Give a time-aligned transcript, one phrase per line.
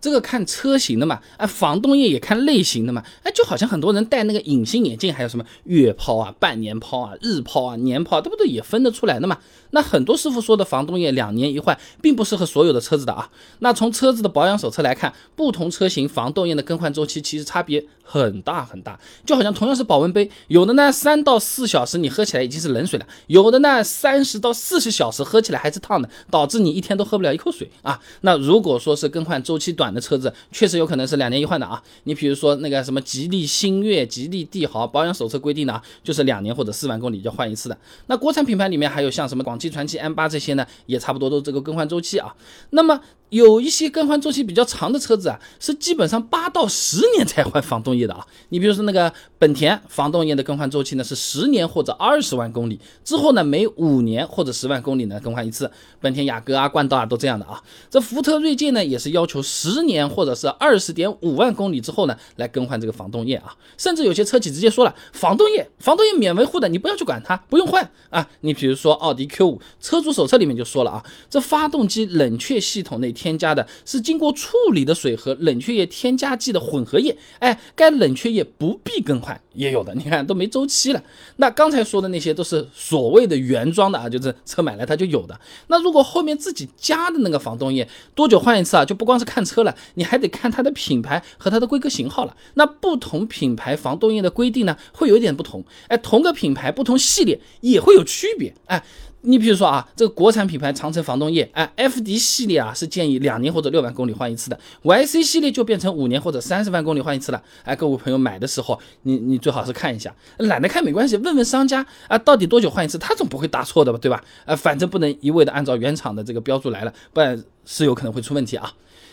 [0.00, 8.46] 这个看车型的嘛，哎，防冻液也看类型的嘛，哎，就好像很多人戴那个隐形眼镜，还有什么月抛啊、半年抛啊、日抛啊、年抛，对不对？
[8.46, 9.38] 也分得出来的嘛。
[9.72, 13.30] 那很多师傅说的防冻液两年一换，并不适合所有的车子的啊。
[13.60, 18.98] 那从车子的保养手册来看，不同车型防冻液的更换周期其实差别很大很大。
[19.24, 28.00] 就好像同样是保温杯，有的呢三到四小时你喝起来已经是冷水了，有的呢三十到四十小时喝起来还是烫的，导致你一天都喝不了一口水啊。
[28.22, 31.80] 那如果说是更换周期短的车子，确实有可能是两年一换的啊。
[32.04, 37.78] 你比如说那个什么吉利星越、吉利帝豪，保养手册规定的啊，就是两年或者四万公里就换一次的。
[38.06, 42.34] 那国产品牌里面还有像什么广汽传祺 M 八这些呢，也差不多都这个更换周期啊。
[42.70, 48.26] 那么有一些更换周期比较长的车子啊，是基本上八到十年才换防冻液的啊。
[48.50, 55.70] 你比如说那个本田防冻液的更换周期呢是十年或者二十万公里之后呢，每五年或者十万公里呢更换一次。
[55.98, 57.62] 本田雅阁啊、冠道啊都这样的啊。
[57.88, 63.56] 这福特锐界呢也是要求十年或者是二十点五万公里之后呢来更换这个防冻液啊。
[63.78, 68.28] 甚至有些车企直接说了，防冻液防冻液免维护的，你不要去管它，不用换啊。
[68.42, 73.10] 你比如说奥迪 Q 五车主手册里面就说了啊，这发动机冷却系统内。
[73.10, 81.02] 添加的是经过处理的水和冷却液添加剂的混合液，哎，该冷却液不必更换，也有的，你看都没周期了。
[81.36, 85.38] 那刚才说的那些都是所谓的原装的啊，就是车买来它就有的。
[85.66, 88.84] 那如果后面自己加的那个防冻液多久换一次啊？
[88.84, 92.36] 就不光是看车了，你还得看它的品牌和它的规格型号了。
[92.54, 95.64] 那不同品牌防冻液的规定呢，会有一点不同。
[95.88, 98.54] 哎，同个品牌不同系列也会有区别。
[98.66, 98.82] 哎。
[99.22, 107.42] 你比如说啊，这个国产品牌长城防冻液，哎，F D 系列啊是建议两年或者六万公里换一次的，Y C 系列就变成五年或者三十万公里换一次了。
[107.64, 114.24] 哎，各位朋友买的时候，你你最好是看一下，懒得看没关系，问问商家啊，到底多久换一次，他总不会答错的吧，对吧？
[114.46, 118.72] 啊，反正不能一味的按照原厂的这个标注来了，不然是有可能会出问题啊。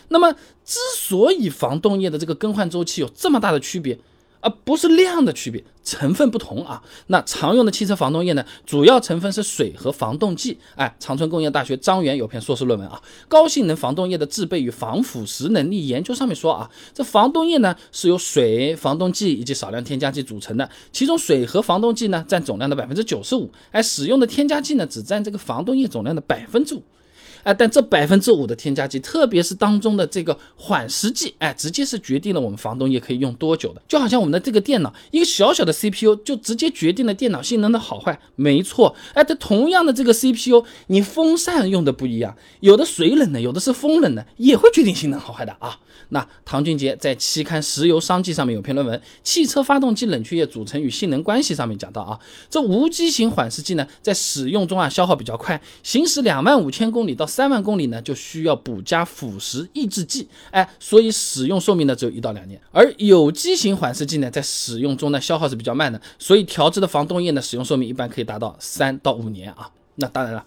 [0.10, 0.32] 那么，
[0.64, 4.00] 之所以防冻液的这个更换周期有这么大的区别，
[4.48, 6.82] 而不是量的区别，成分不同啊。
[7.08, 10.58] 那常用的汽车防冻液呢，主要成分是水和防冻剂。
[10.76, 26.82] 哎，长春工业大学张元有篇硕士论文啊，《高性能防冻液的制备与防腐蚀能力研究》上面说啊，这防冻液呢是由水、防冻剂以及少量添加剂组成的，其中水和防冻剂呢占总量的百分之九十五，哎，使用的添加剂呢只占这个防冻液总量的百分之五。
[27.48, 33.82] 哎，但这百分之五的添加剂，特别是当中的这个缓释剂，哎，直接是决定了我们防冻液可以用多久的。
[33.88, 38.20] 就好像我们的这个电脑，一个小小的 CPU 就直接决定了电脑性能的好坏。
[38.36, 45.80] 没错，哎，这同样的这个 CPU，你风扇用的不一样，有的水冷的，有的是风冷的，也会决定性能好坏的啊。
[46.10, 52.20] 那唐俊杰在期刊《石油商记》上面有篇论文《汽车发动机冷却液组成与性能关系》上面讲到啊，
[52.50, 62.60] 这无机型缓释剂呢，在使用中啊消耗比较快，行驶两万五千公里到三万公里呢就需要补加腐蚀抑制剂，哎，所以使用寿命呢只有一到两年。
[62.72, 69.70] 而有机型缓释剂呢，在使用中呢消耗是比较慢的，所以调制的防冻液呢使用寿命一般可以达到三到五年啊。
[69.98, 70.44] 那当然了。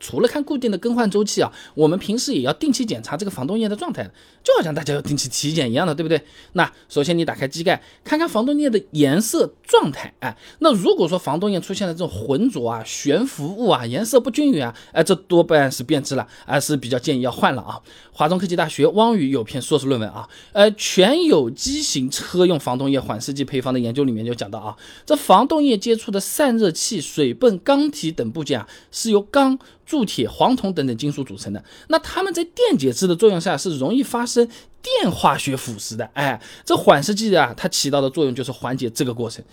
[0.00, 4.02] 除了看固定的更换周期啊，我们平时也要定期检查这个防冻液的状态，
[4.42, 6.20] 就好像大家要定期体检一样的，对不对？
[6.54, 17.78] 那首先你打开机盖，看看防冻液的颜色状态，哎，那如果说防冻液出现了这种浑浊啊、悬浮物啊、颜色不均匀啊，哎，这多半是变质了，还是比较建议要换了啊。
[18.12, 29.58] 华中科技大学汪宇有篇硕士论文啊，呃，全有机型车用防冻液缓释剂配方的研究里面就讲到啊，这防冻液接触的散热器、水泵、钢体等部件啊，是由钢。
[29.90, 34.48] 铸铁、黄铜等等金属组成的，那它们在电解质的作用下是容易发生
[34.80, 36.08] 电化学腐蚀的。
[36.14, 39.44] 哎，这缓释剂啊，它起到的作用就是缓解这个过程。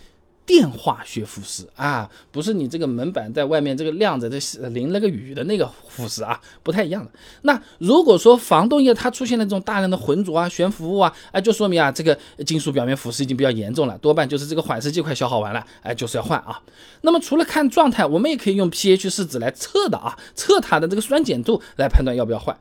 [0.47, 7.11] 电化学腐蚀啊，不是你这个门板在外面这个晾着，这淋了个雨的那个腐蚀啊，不太一样的。
[7.41, 16.57] 那如果说防冻液它出现了这种大量的浑浊啊、悬浮物啊，哎，就说明啊，这个金属表面腐蚀已经比较严重了，多半就是这个缓释剂快消耗完了，哎，就是要换啊。
[17.01, 22.57] 那么除了看状态，我们也可以用 pH 试纸来测的啊，测它的这个酸碱度来判断要不要换。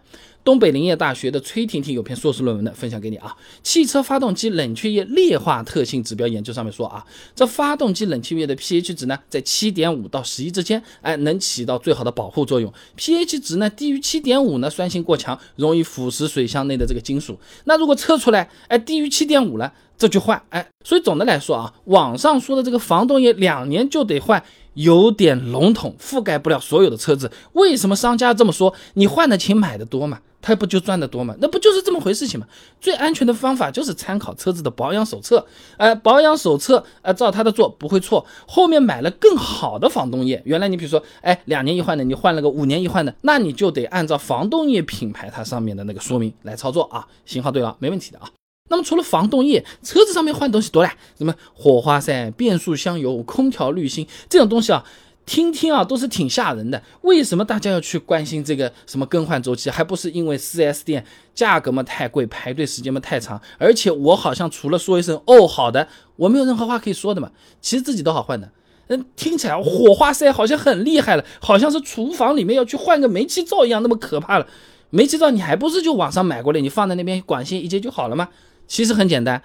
[0.47, 7.05] 东北林业大学的崔婷婷有篇硕士论文呢分享给你啊，汽车发动机冷却液劣化特性指标研究上面说啊，
[7.35, 12.73] 这发动机冷却液的 pH 值呢在七点五到十一之间，哎，能起到最好的保护作用。
[12.97, 17.37] pH 值呢低于七点五呢，酸性过强，容易腐蚀水箱内的这个金属。
[17.65, 19.73] 那如果测出来，哎，低于七点五了。
[19.99, 20.41] 这就换。
[20.51, 24.43] 哎，所以总的来说啊，网上说的这个防冻液两年就得换，
[24.75, 27.31] 有点笼统，覆盖不了所有的车子。
[27.53, 28.75] 为什么商家这么说？
[28.95, 30.21] 你换的勤，买的多嘛？
[30.43, 31.35] 他不就赚得多吗？
[31.41, 32.47] 那不就是这么回事情吗？
[32.81, 35.45] 最安全的方法就是参考车子的保养手册，
[35.77, 38.25] 呃，保养手册，呃，照他的做不会错。
[38.47, 48.31] 后面买了更好的防冻液，原来你比如说，哎，两年一换的，你换了个五年一换的，那你就得按照防冻液品牌它上面的那个说明来操作啊，型号对了，没问题的啊。
[48.69, 54.85] 那么除了防冻液，车子上面换东西多了，什么火花塞、变速箱油、空调滤芯这种东西啊。
[55.25, 56.81] 听听啊，都是挺吓人的。
[57.01, 59.69] 为什么大家要去关心这个什么更换周期？
[59.69, 61.05] 还不是因为 4S 店
[61.35, 63.43] 价格嘛太贵，排队时间嘛太长。
[63.59, 67.33] 而且我好像除了说一声哦好的，我没有任何话可以说的嘛。
[67.61, 68.53] 其实自己都好换的。
[68.87, 74.47] 嗯，听起来火花塞好像很厉害了，好像是厨房里面要去换个煤气灶一样，那么可怕了。
[74.91, 78.29] 煤气灶你还不是就网上买过来，你放在那边管线一接就好了吗？
[78.67, 79.43] 其实很简单。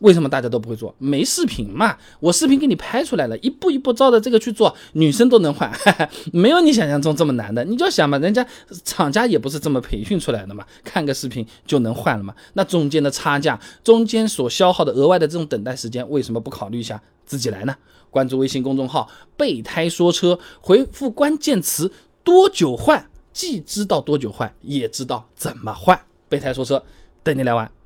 [0.00, 0.94] 为什么大家都不会做？
[0.98, 1.96] 没视频嘛？
[2.20, 5.76] 我视频给你拍出来了，一步一步照着这个去做，女生都能换，
[6.32, 7.64] 没有你想象中这么难的。
[7.64, 8.46] 你就想嘛，人家
[8.84, 12.32] 厂家也不是这么培训出来的嘛，看个视频就能换了嘛？
[12.52, 17.74] 那中间的差价，中间所消耗的额外的这种等待时间，为什么不考虑一下自己来呢？
[18.10, 21.90] 关注微信公众号“备胎说车”，回复关键词
[22.22, 26.00] “多久换”，既知道多久换，也知道怎么换。
[26.28, 26.84] 备胎说车，
[27.24, 27.77] 等你来玩。